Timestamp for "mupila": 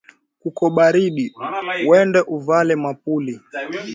2.83-3.37